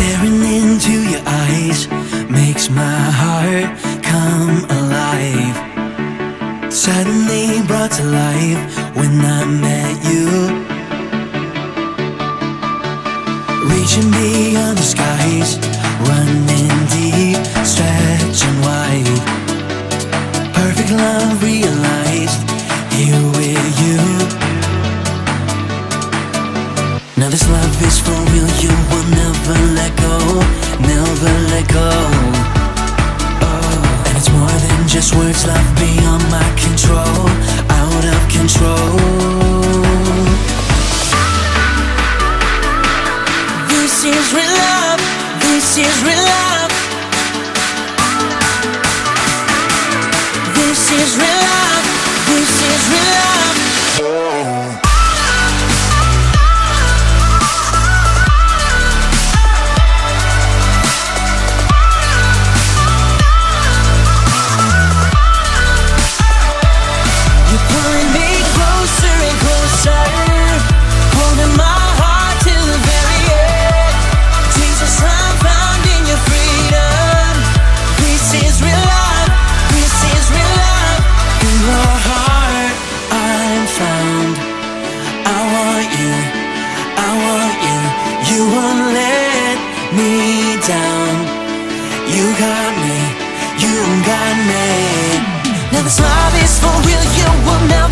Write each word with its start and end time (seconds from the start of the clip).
Staring 0.00 0.42
into 0.42 0.94
your 1.12 1.22
eyes 1.26 1.86
makes 2.30 2.70
my 2.70 3.00
heart 3.20 3.68
come 4.02 4.64
alive. 4.78 5.56
Suddenly 6.72 7.60
brought 7.66 7.92
to 7.98 8.04
life 8.04 8.62
when 8.96 9.12
I 9.20 9.44
met 9.44 9.96
you. 10.10 10.26
Reaching 13.72 14.10
beyond 14.16 14.78
the 14.78 14.88
skies, 14.94 15.58
running 16.08 16.72
deep, 16.96 17.36
stretching 17.72 18.58
wide. 18.64 19.20
Perfect 20.54 20.92
love 20.92 21.42
realized, 21.42 22.40
here 22.96 23.22
with 23.36 23.72
you. 23.84 24.00
Now 27.20 27.28
this 27.28 27.46
love 27.50 27.82
is 27.82 28.00
for 28.00 28.19
you 28.62 28.74
will 28.90 29.08
never 29.10 29.56
let 29.74 29.92
go, 29.96 30.16
never 30.80 31.32
let 31.52 31.66
go. 31.68 31.90
Oh, 33.42 34.04
and 34.06 34.16
it's 34.16 34.30
more 34.30 34.56
than 34.66 34.88
just 34.88 35.14
words 35.14 35.44
beyond 35.78 36.22
my 36.30 36.48
control, 36.56 37.28
out 37.68 38.04
of 38.14 38.20
control 38.28 39.40
This 43.68 44.04
is 44.04 44.34
real 44.34 44.52
love, 44.52 45.00
this 45.40 45.78
is 45.78 46.02
real 46.04 46.24
love 46.24 46.72
This 50.54 50.92
is 50.92 51.16
real 51.18 51.49
You 92.20 92.26
got 92.36 92.72
me, 92.84 93.00
you 93.64 93.80
got 94.04 94.36
me. 94.44 94.68
Now 95.72 95.80
this 95.80 95.98
love 95.98 96.34
is 96.44 96.60
for 96.60 96.76
real, 96.84 97.04
you 97.16 97.28
will 97.48 97.64
never 97.66 97.89